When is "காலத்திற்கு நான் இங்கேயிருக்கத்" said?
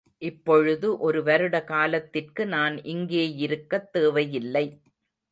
1.63-3.89